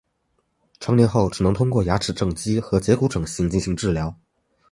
[0.79, 4.17] 成年后只能通过牙齿正畸和截骨整形进行治疗。